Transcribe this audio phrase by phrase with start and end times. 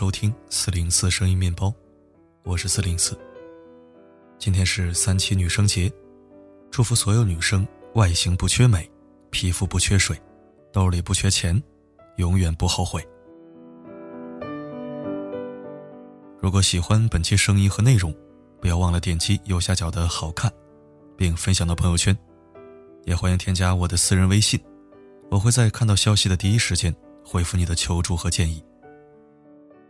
[0.00, 1.70] 收听四零四声音面包，
[2.42, 3.14] 我是四零四。
[4.38, 5.92] 今天是三七女生节，
[6.70, 8.90] 祝福所有女生外形不缺美，
[9.28, 10.18] 皮肤不缺水，
[10.72, 11.62] 兜里不缺钱，
[12.16, 13.06] 永远不后悔。
[16.40, 18.10] 如果喜欢本期声音和内容，
[18.58, 20.50] 不要忘了点击右下角的好看，
[21.14, 22.16] 并分享到朋友圈。
[23.04, 24.58] 也欢迎添加我的私人微信，
[25.30, 26.90] 我会在看到消息的第一时间
[27.22, 28.64] 回复你的求助和建议。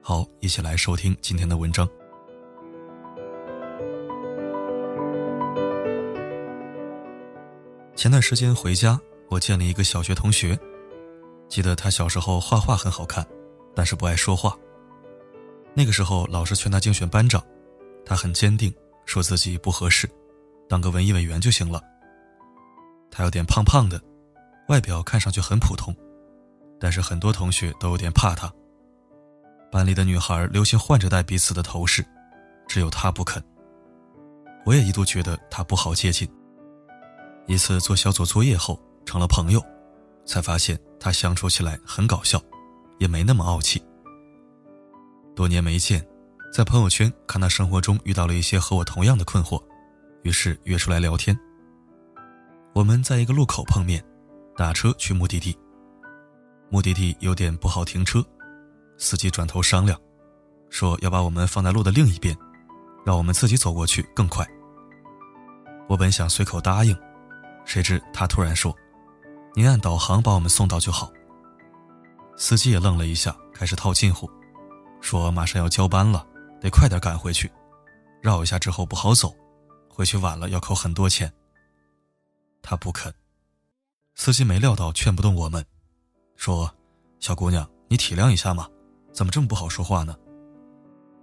[0.03, 1.89] 好，一起来收听今天的文章。
[7.95, 10.59] 前段时间回家，我见了一个小学同学，
[11.49, 13.25] 记得他小时候画画很好看，
[13.75, 14.57] 但是不爱说话。
[15.75, 17.45] 那个时候，老师劝他竞选班长，
[18.05, 18.73] 他很坚定，
[19.05, 20.09] 说自己不合适，
[20.67, 21.81] 当个文艺委员就行了。
[23.11, 24.01] 他有点胖胖的，
[24.69, 25.95] 外表看上去很普通，
[26.81, 28.51] 但是很多同学都有点怕他。
[29.71, 32.05] 班里的女孩流行换着戴彼此的头饰，
[32.67, 33.43] 只有她不肯。
[34.67, 36.29] 我也一度觉得她不好接近。
[37.47, 39.63] 一次做小组作业后成了朋友，
[40.25, 42.41] 才发现他相处起来很搞笑，
[42.99, 43.83] 也没那么傲气。
[45.35, 46.07] 多年没见，
[46.53, 49.61] 在朋友圈看他生活中遇到了一些和我同样的困惑，
[50.23, 51.37] 于是约出来聊天。
[52.75, 54.05] 我们在一个路口碰面，
[54.57, 55.57] 打车去目的地。
[56.69, 58.25] 目的地有点不好停车。
[59.01, 59.99] 司机转头商量，
[60.69, 62.37] 说要把我们放在路的另一边，
[63.05, 64.47] 让我们自己走过去更快。
[65.89, 66.95] 我本想随口答应，
[67.65, 68.77] 谁知他突然说
[69.57, 71.11] ：“您按导航把我们送到就好。”
[72.37, 74.31] 司机也愣了一下，开始套近乎，
[75.01, 76.25] 说马上要交班了，
[76.61, 77.51] 得快点赶回去，
[78.21, 79.35] 绕一下之后不好走，
[79.89, 81.33] 回去晚了要扣很多钱。
[82.61, 83.13] 他不肯，
[84.15, 85.65] 司机没料到劝不动我们，
[86.37, 86.71] 说
[87.19, 88.69] ：“小姑娘，你体谅一下嘛。”
[89.13, 90.17] 怎么这么不好说话呢？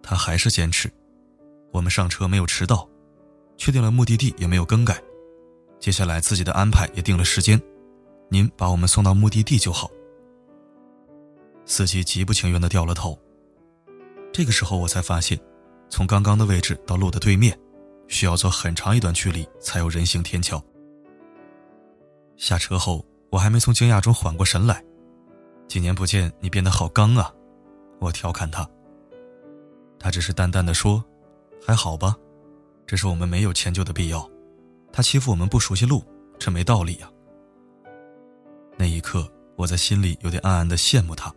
[0.02, 0.92] 他还是坚持。
[1.72, 2.88] 我们上车没有迟到，
[3.58, 5.02] 确定了目的地也没有更改，
[5.80, 7.62] 接下来自己的安排也定了时间，
[8.30, 9.90] 您把我们送到目的地就好。
[11.66, 13.18] 司机极不情愿的掉了头。
[14.32, 15.38] 这个时候我才发现，
[15.90, 17.58] 从刚刚的位置到路的对面，
[18.08, 20.64] 需要走很长一段距离才有人行天桥。
[22.38, 24.82] 下车后，我还没从惊讶中缓过神来，
[25.68, 27.34] 几年不见，你变得好刚啊！
[28.00, 28.68] 我调侃他，
[30.00, 31.04] 他只是淡淡的说
[31.66, 32.16] ：“还好吧，
[32.86, 34.30] 只是我们没有迁就的必要。
[34.92, 36.04] 他欺负我们不熟悉路，
[36.38, 37.12] 这没道理呀。”
[38.78, 41.34] 那一刻，我在心里有点暗暗的羡慕他。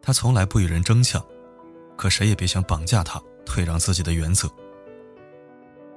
[0.00, 1.24] 他从来不与人争抢，
[1.96, 4.48] 可谁也别想绑架他，退让自己的原则。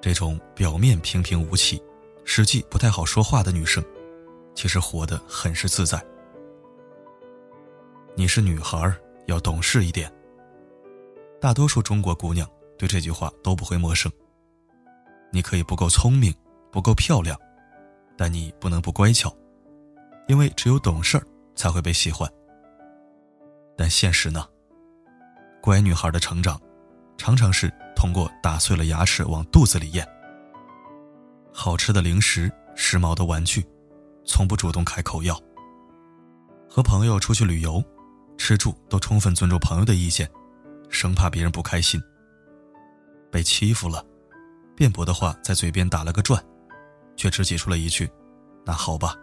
[0.02, 1.79] 这种表面平平无奇，
[2.25, 3.84] 实际不太好说话的女生，
[4.56, 6.03] 其实活得很是自在。
[8.16, 9.00] 你是女孩儿。
[9.29, 10.12] 要懂事一点。
[11.40, 14.12] 大多数中国姑娘对这句话都不会陌生。
[15.31, 16.34] 你可以不够聪明，
[16.72, 17.40] 不够漂亮，
[18.17, 19.34] 但你不能不乖巧，
[20.28, 21.23] 因为只有懂事儿
[21.56, 22.29] 才会被喜欢。
[23.78, 24.45] 但现实呢？
[25.61, 26.59] 乖女孩的成长，
[27.17, 30.06] 常常是通过打碎了牙齿往肚子里咽。
[31.53, 33.66] 好吃的零食，时髦的玩具，
[34.25, 35.40] 从不主动开口要。
[36.69, 37.84] 和朋友出去旅游。
[38.40, 40.28] 吃住都充分尊重朋友的意见，
[40.90, 42.02] 生怕别人不开心。
[43.30, 44.04] 被欺负了，
[44.76, 46.44] 辩驳的话在嘴边打了个转，
[47.18, 48.10] 却只挤出了一句
[48.66, 49.14] ：“那好吧。”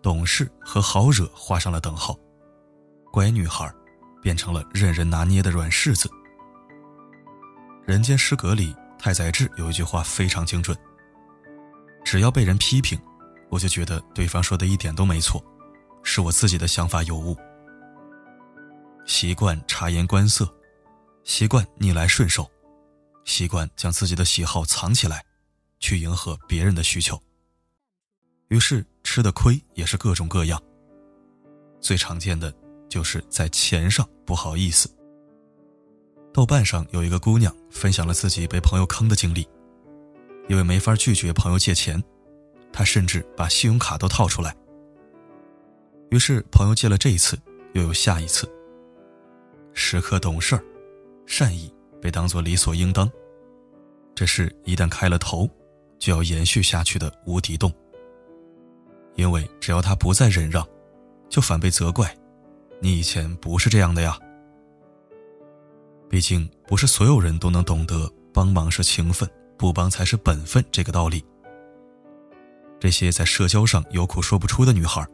[0.00, 2.16] 懂事和好惹画上了等号，
[3.10, 3.68] 乖女孩
[4.22, 6.08] 变成了任人拿捏的软柿子。
[7.84, 10.76] 人间失格里，太宰治有一句话非常精准
[12.04, 13.00] ：“只要被人批评，
[13.48, 15.42] 我就觉得对方说的一点都没错。”
[16.08, 17.36] 是我自己的想法有误，
[19.04, 20.48] 习惯察言观色，
[21.24, 22.48] 习惯逆来顺受，
[23.24, 25.22] 习惯将自己的喜好藏起来，
[25.80, 27.20] 去迎合别人的需求。
[28.48, 30.62] 于是吃的亏也是各种各样。
[31.80, 32.54] 最常见的
[32.88, 34.88] 就是在钱上不好意思。
[36.32, 39.46] 豆瓣上有一个姑娘分享了自己被朋友坑的经历，
[40.48, 42.00] 因为没法拒绝朋友借钱，
[42.72, 44.56] 她甚至把信用卡都套出来。
[46.10, 47.38] 于是，朋友借了这一次，
[47.72, 48.48] 又有下一次。
[49.72, 50.64] 时刻懂事儿，
[51.26, 53.10] 善意被当作理所应当，
[54.14, 55.48] 这是一旦开了头，
[55.98, 57.72] 就要延续下去的无底洞。
[59.16, 60.66] 因为只要他不再忍让，
[61.28, 62.14] 就反被责怪
[62.80, 64.18] ：“你以前不是这样的呀。”
[66.08, 69.28] 毕竟，不是所有人都能懂得帮忙是情分，
[69.58, 71.24] 不帮才是本分这个道理。
[72.78, 75.04] 这些在社交上有苦说不出的女孩。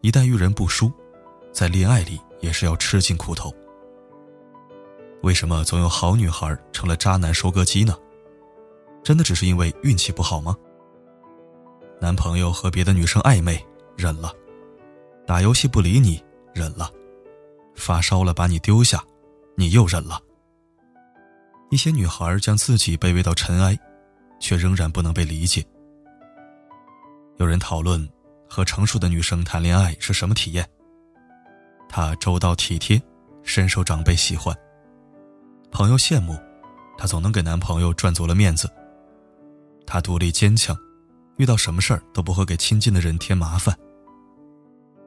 [0.00, 0.92] 一旦遇人不淑，
[1.52, 3.52] 在恋爱里也是要吃尽苦头，
[5.22, 7.96] 为什么总有好女孩成了渣男收割机呢？
[9.02, 10.56] 真的只是因为运气不好吗？
[12.00, 13.60] 男朋友和别的女生暧昧，
[13.96, 14.30] 忍了；
[15.26, 16.22] 打游戏不理你，
[16.54, 16.86] 忍了；
[17.74, 19.02] 发烧了把你丢下，
[19.56, 20.20] 你又忍了。
[21.70, 23.76] 一些女孩将自己卑微到尘埃，
[24.38, 25.64] 却仍然不能被理解。
[27.38, 28.08] 有人讨论
[28.48, 30.68] 和成熟的女生谈恋爱是什么体验？
[31.88, 33.00] 她周到体贴，
[33.42, 34.56] 深受长辈喜欢。
[35.70, 36.38] 朋友羡慕，
[36.96, 38.68] 她总能给男朋友赚足了面子。
[39.86, 40.76] 她独立坚强，
[41.36, 43.76] 遇到什么事儿都不会给亲近的人添麻烦。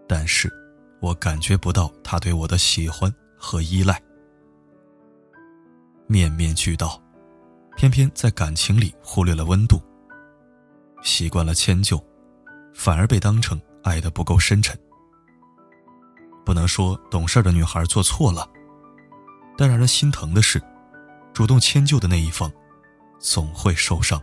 [0.08, 0.52] 但是，
[1.00, 4.02] 我感觉不到她对我的喜欢和依赖。
[6.08, 7.02] 面面俱到，
[7.76, 9.82] 偏偏在感情里忽略了温度。
[11.04, 12.04] 习惯了迁就，
[12.74, 14.78] 反而被当成爱的不够深沉。
[16.46, 18.50] 不能说懂事的女孩做错了。
[19.58, 20.60] 但让人心疼的是，
[21.34, 22.52] 主动迁就的那一方，
[23.20, 24.20] 总会受伤。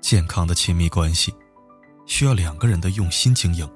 [0.00, 1.34] 健康的亲密关系，
[2.06, 3.68] 需要两个人的用心经营，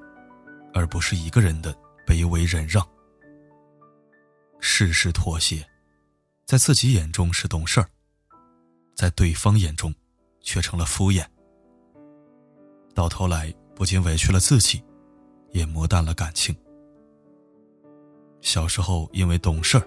[0.73, 1.77] 而不是一个人的
[2.07, 2.87] 卑微忍让。
[4.61, 5.67] 事事妥协，
[6.45, 7.89] 在自己眼中是懂事儿，
[8.95, 9.93] 在对方眼中，
[10.43, 11.27] 却成了敷衍。
[12.97, 14.83] 到头来，不仅委屈了自己，
[15.53, 16.57] 也磨淡了感情。
[18.41, 19.87] 小时候因为懂事儿，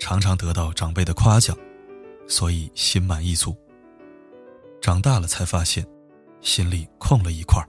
[0.00, 1.56] 常常得到长辈的夸奖，
[2.26, 3.56] 所以心满意足。
[4.80, 5.86] 长大了才发现，
[6.40, 7.68] 心里空了一块儿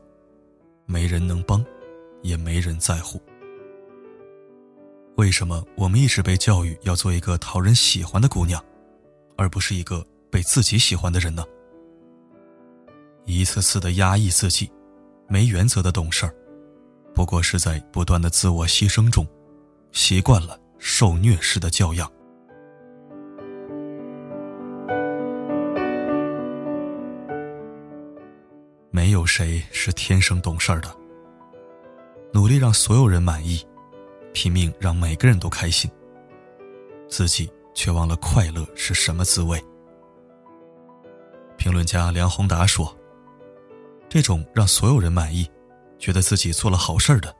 [0.87, 1.63] 没人能帮，
[2.23, 3.21] 也没人在乎。
[5.17, 8.59] 为什么我们一直被教育要做一个讨人喜欢的姑娘，
[9.37, 11.45] 而不是一个被自己喜欢的人呢？
[13.25, 14.71] 一次次的压抑自己，
[15.27, 16.35] 没原则的懂事儿，
[17.13, 19.25] 不过是在不断的自我牺牲中。
[19.91, 22.11] 习惯了受虐式的教养，
[28.89, 30.91] 没有谁是天生懂事儿的。
[32.33, 33.63] 努力让所有人满意，
[34.33, 35.89] 拼命让每个人都开心，
[37.07, 39.63] 自己却忘了快乐是什么滋味。
[41.55, 42.91] 评论家梁宏达说
[44.13, 45.49] ：“这种让所有人满意，
[45.97, 47.35] 觉得自己做了好事儿的，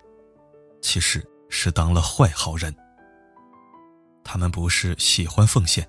[0.81, 1.23] 其实……”
[1.55, 2.75] 是当了坏好人。
[4.23, 5.87] 他们不是喜欢奉献，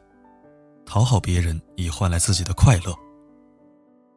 [0.85, 2.95] 讨好别人以换来自己的快乐，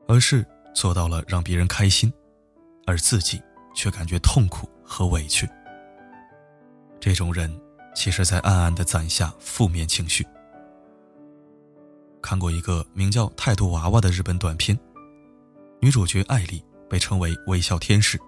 [0.09, 2.11] 而是做到了让别人开心，
[2.85, 3.41] 而自己
[3.73, 5.47] 却感觉痛苦和委屈。
[6.99, 7.49] 这种人，
[7.95, 10.27] 其实在暗暗的攒下负面情绪。
[12.21, 14.77] 看过一个名叫《态度娃娃》的日本短片，
[15.87, 18.19] 女主角艾丽被称为微笑天使。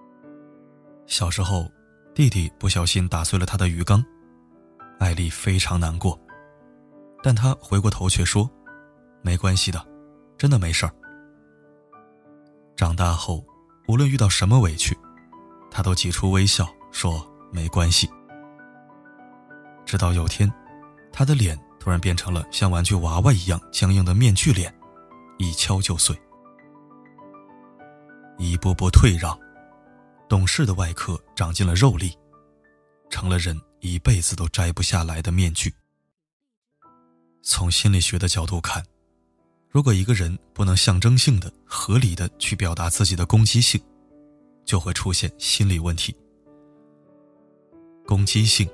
[1.06, 1.70] 小时候。
[2.12, 4.04] 弟弟不小心打碎了他的鱼缸，
[4.98, 6.20] 艾丽非常难过，
[7.22, 8.50] 但她回过头却说
[9.22, 9.86] ：“没关系的，
[10.36, 10.92] 真的没事儿。”
[12.76, 13.46] 长大后，
[13.86, 14.98] 无论遇到什么委屈，
[15.70, 18.10] 她都挤出微笑说：“没关系。”
[19.86, 20.52] 直到有天，
[21.12, 24.74] 她的脸突然变成了像玩具娃娃一样僵硬的面具脸，
[25.38, 26.14] 一敲就碎，
[28.40, 29.38] 一步步退让。
[30.26, 32.16] 懂事的外壳长进了肉粒，
[33.10, 35.74] 成了人一辈子都摘不下来的面具。
[37.42, 38.82] 从心理学的角度看，
[39.68, 43.78] 如果一个人不能象征性的、合理的去表达自己的攻击性，
[44.64, 46.16] 就会出现心理问题。
[48.06, 48.68] 攻击性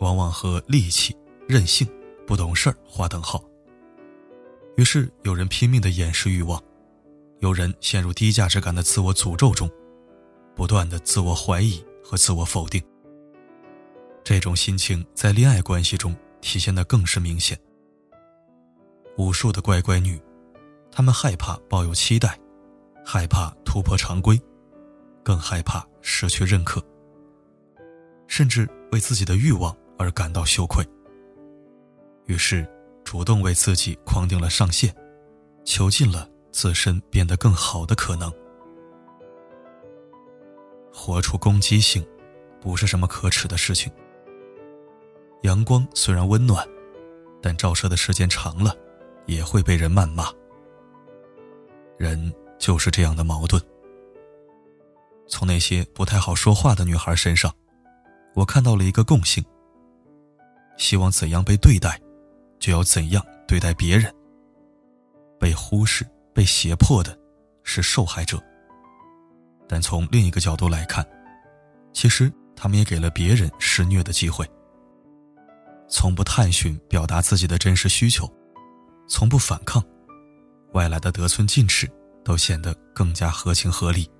[0.00, 1.86] 往往和戾气、任性、
[2.26, 3.42] 不懂事儿划等号。
[4.76, 6.62] 于是有人拼命的掩饰欲望，
[7.42, 9.68] 有人陷入低价值感的自我诅咒中。
[10.54, 12.80] 不断的自我怀疑和自我否定，
[14.22, 17.58] 这种心情在恋爱关系中体现的更是明显。
[19.16, 20.20] 无数的乖乖女，
[20.90, 22.38] 她们害怕抱有期待，
[23.02, 24.40] 害怕突破常规，
[25.22, 26.84] 更害怕失去认可，
[28.28, 30.86] 甚至为自己的欲望而感到羞愧。
[32.26, 32.68] 于是，
[33.02, 34.94] 主动为自己框定了上限，
[35.64, 38.32] 囚禁了自身变得更好的可能。
[40.92, 42.06] 活出攻击性，
[42.60, 43.90] 不是什么可耻的事情。
[45.42, 46.64] 阳光虽然温暖，
[47.40, 48.76] 但照射的时间长了，
[49.26, 50.30] 也会被人谩骂。
[51.98, 53.60] 人就是这样的矛盾。
[55.26, 57.52] 从那些不太好说话的女孩身上，
[58.34, 59.42] 我看到了一个共性：
[60.76, 62.00] 希望怎样被对待，
[62.60, 64.14] 就要怎样对待别人。
[65.40, 67.18] 被忽视、被胁迫的，
[67.62, 68.42] 是受害者。
[69.68, 71.06] 但从另一个角度来看，
[71.92, 74.48] 其实他们也给了别人施虐的机会。
[75.88, 78.30] 从不探寻表达自己的真实需求，
[79.08, 79.82] 从不反抗，
[80.72, 81.90] 外来的得寸进尺
[82.24, 84.10] 都显得更加合情合理。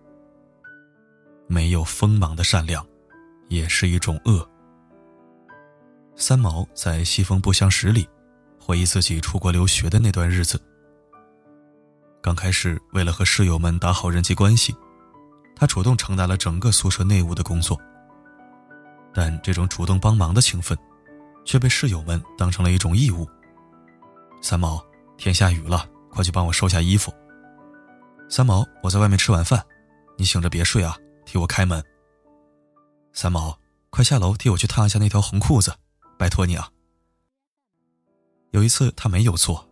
[1.46, 2.86] 没有锋芒的善良，
[3.48, 4.46] 也是一种恶。
[6.14, 8.06] 三毛在《西风不相识》里
[8.60, 10.60] 回忆自己出国留学的那段日子。
[12.22, 14.72] 刚开始，为了和室友们打好人际关系，
[15.56, 17.76] 他主动承担了整个宿舍内务的工作。
[19.12, 20.78] 但这种主动帮忙的情分，
[21.44, 23.28] 却被室友们当成了一种义务。
[24.40, 24.80] 三毛，
[25.18, 27.12] 天下雨了，快去帮我收下衣服。
[28.30, 29.60] 三毛，我在外面吃晚饭，
[30.16, 31.84] 你醒着别睡啊，替我开门。
[33.12, 33.58] 三毛，
[33.90, 35.74] 快下楼替我去烫一下那条红裤子。
[36.16, 36.70] 拜托你啊！
[38.52, 39.68] 有一次他没有做，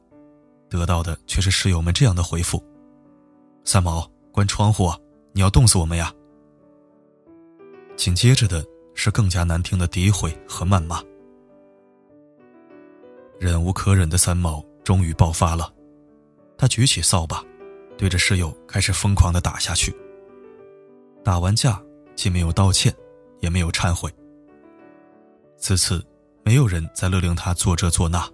[0.70, 2.64] 得到的却是室友们这样的回复
[3.64, 4.90] ：“三毛，关窗户，
[5.32, 6.10] 你要冻死我们呀！”
[7.96, 11.02] 紧接着的是更加难听的诋毁和谩骂。
[13.38, 15.70] 忍无可忍的三毛终于爆发了，
[16.56, 17.44] 他举起扫把，
[17.98, 19.94] 对着室友开始疯狂的打下去。
[21.22, 21.82] 打完架，
[22.14, 22.94] 既没有道歉，
[23.40, 24.10] 也没有忏悔。
[25.56, 26.02] 自此。
[26.42, 28.26] 没有人再勒令他做这做那，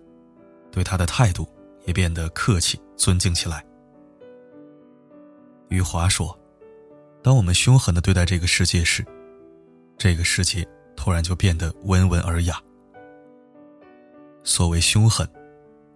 [0.71, 1.47] 对他的态度
[1.87, 3.65] 也变得客气尊敬起来。
[5.69, 6.39] 余华说
[7.23, 9.05] ：“当我们凶狠的对待这个世界时，
[9.97, 12.61] 这个世界突然就变得温文尔雅。
[14.45, 15.29] 所谓凶狠，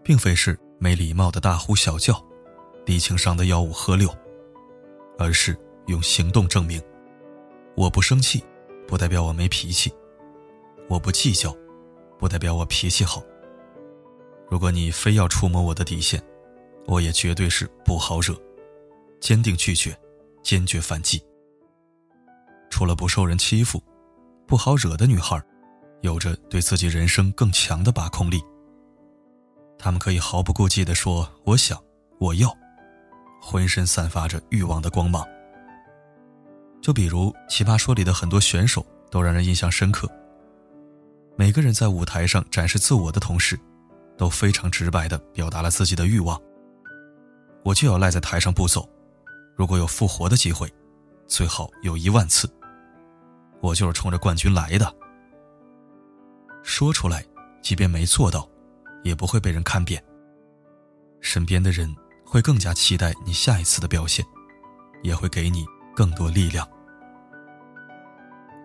[0.02, 2.20] 并非是没礼貌的大呼小叫、
[2.84, 4.08] 低情商的吆五喝六，
[5.18, 5.56] 而是
[5.86, 6.82] 用行动证明：
[7.76, 8.42] 我不生气，
[8.88, 9.90] 不代表我没脾气；
[10.88, 11.54] 我不计较。”
[12.20, 13.22] 不代表我脾气好。
[14.50, 16.20] 如果你非要触摸我的底线，
[16.86, 18.34] 我也绝对是不好惹，
[19.20, 19.96] 坚定拒绝，
[20.42, 21.22] 坚决反击。
[22.68, 23.80] 除了不受人欺负，
[24.48, 25.40] 不好惹的女孩，
[26.00, 28.42] 有着对自己人生更强的把控力。
[29.78, 31.80] 她们可以毫不顾忌地说“我想，
[32.18, 32.52] 我要”，
[33.40, 35.24] 浑身散发着欲望的光芒。
[36.82, 40.10] 就比如《奇葩说》里的很多选手，都让人印象深刻。
[41.36, 43.58] 每个人在舞台上展示自我的同时，
[44.20, 46.38] 都非常直白地表达了自己的欲望。
[47.64, 48.86] 我就要赖在台上不走，
[49.56, 50.70] 如果有复活的机会，
[51.26, 52.46] 最好有一万次。
[53.62, 54.94] 我就是冲着冠军来的。
[56.62, 57.24] 说出来，
[57.62, 58.46] 即便没做到，
[59.02, 60.04] 也不会被人看扁。
[61.22, 61.88] 身边的人
[62.22, 64.22] 会更加期待你下一次的表现，
[65.02, 65.64] 也会给你
[65.96, 66.68] 更多力量。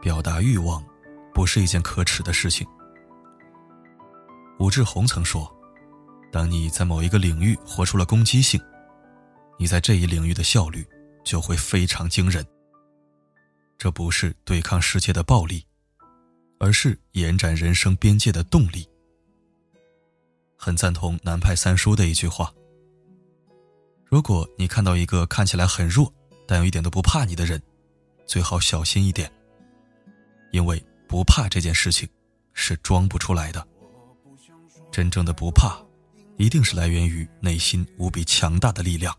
[0.01, 0.83] 表达欲望。
[1.33, 2.65] 不是一件可耻的事情。
[4.59, 5.53] 武志红曾说
[6.31, 8.59] ：“当你在某一个领域活出了攻击性，
[9.59, 10.87] 你在这一领域的效率
[11.23, 12.45] 就会非常惊人。
[13.77, 15.65] 这不是对抗世界的暴力，
[16.59, 18.87] 而是延展人生边界的动力。”
[20.57, 22.51] 很赞同南派三叔的一句话
[24.05, 26.11] ：“如果你看到一个看起来很弱，
[26.47, 27.61] 但又一点都不怕你的人，
[28.25, 29.31] 最好小心一点，
[30.51, 32.09] 因为。”不怕这件事情，
[32.55, 33.65] 是装不出来的。
[34.95, 35.77] 真正的不怕，
[36.37, 39.13] 一定是来源于内心无比强大的力量。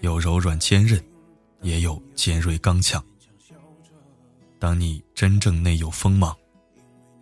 [0.00, 0.98] 有柔软坚韧，
[1.60, 3.04] 也有尖锐刚强。
[4.58, 6.34] 当你真正内有锋芒，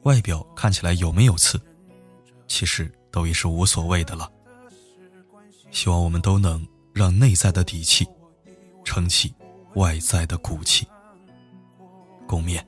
[0.05, 1.61] 外表看起来有没有刺，
[2.47, 4.31] 其实都已是无所谓的了。
[5.73, 6.65] 希望我们都能
[6.95, 8.07] 让内在的底气，
[8.85, 9.35] 撑起
[9.75, 10.87] 外在的骨气。
[12.29, 12.63] 共勉。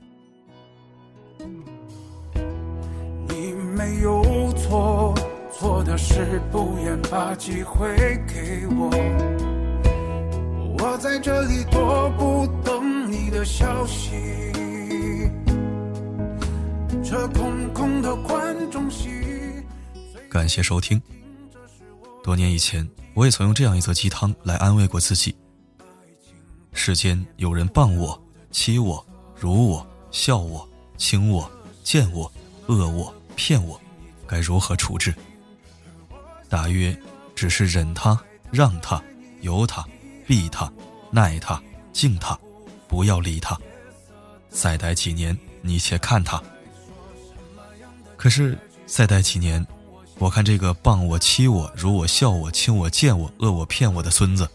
[3.29, 4.21] 你没有
[4.63, 5.13] 错，
[5.51, 8.89] 错的是不愿把机会给我。
[10.79, 14.11] 我在这里踱步，等你的消息。
[17.03, 19.09] 这空空的观众席。
[20.29, 21.01] 感谢收听。
[22.23, 25.35] 多年以前，我也曾用这样一则鸡汤来安慰过自己：
[26.71, 29.05] 世间有人谤我、欺我、
[29.37, 30.67] 辱我、笑我、
[30.97, 31.51] 轻我、
[31.83, 32.31] 贱我、
[32.67, 33.13] 恶我。
[33.35, 33.81] 骗我，
[34.27, 35.13] 该如何处置？
[36.49, 36.95] 大约
[37.35, 38.19] 只是忍他、
[38.51, 39.01] 让他、
[39.41, 39.85] 由他、
[40.27, 40.71] 避他、
[41.11, 41.61] 耐他、
[41.91, 42.37] 敬他，
[42.87, 43.57] 不要理他。
[44.49, 46.41] 再待几年，你且看他。
[48.15, 49.65] 可是再待几年，
[50.19, 54.47] 我看这个谤我、欺我、辱我、笑我、轻我、贱我、恶我、骗我的孙子，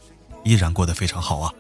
[0.45, 1.53] 依然过得非常好啊。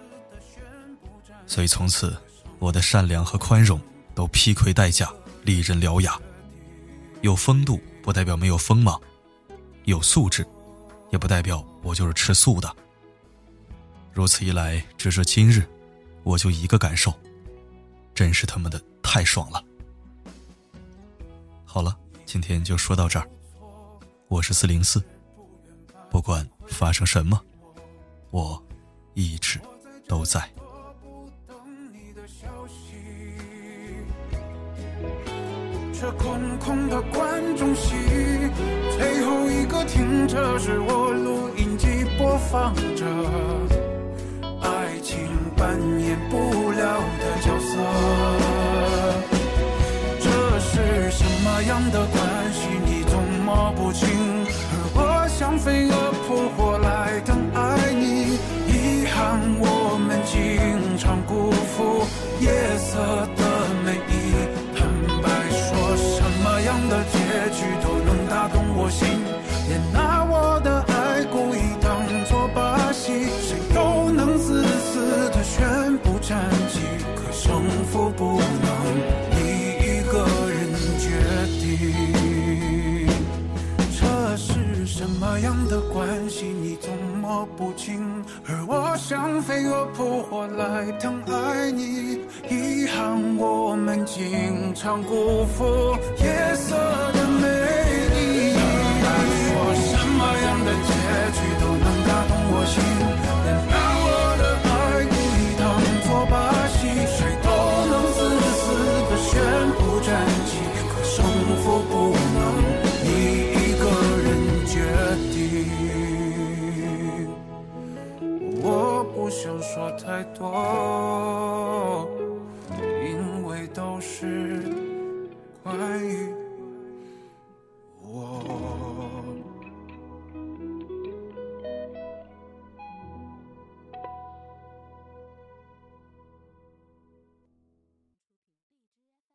[1.47, 2.17] 所以从此，
[2.59, 3.81] 我的善良和宽容
[4.15, 5.13] 都披盔戴甲，
[5.43, 6.17] 利刃獠牙。
[7.23, 8.99] 有风度不代表没有锋芒，
[9.85, 10.43] 有素质，
[11.11, 12.75] 也不代表我就是吃素的。
[14.15, 15.63] 如此一来，直至今日，
[16.23, 17.13] 我就一个感受，
[18.15, 19.63] 真是他妈的太爽了。
[21.67, 23.29] 好了，今天就说到这儿。
[24.29, 25.05] 我是四零四，
[26.09, 27.39] 不管发生什么，
[28.31, 28.67] 我
[29.13, 29.61] 一直
[30.09, 30.51] 都在。
[36.01, 37.97] 这空空的观众席，
[38.97, 43.05] 最后一个听着是我录音机播放着，
[44.63, 45.19] 爱情
[45.57, 47.77] 扮演不了的角色。
[50.21, 54.09] 这是什么样的关系，你总摸不清。
[54.95, 58.39] 而我像飞蛾扑火来等爱你，
[58.69, 62.07] 遗憾我们经常辜负
[62.41, 63.27] 夜色
[85.69, 95.95] 的关系你总摸不清，而我像飞蛾扑火来疼爱你，遗憾我们经常辜负。
[96.19, 96.75] 夜色